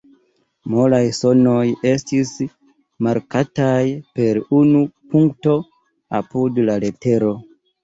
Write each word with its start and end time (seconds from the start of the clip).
Molaj 0.75 1.01
sonoj 1.17 1.65
estis 1.89 2.31
markataj 3.09 3.77
per 4.17 4.41
unu 4.63 4.83
punkto 5.15 5.57
apud 6.23 6.61
la 6.67 6.83
letero. 6.89 7.33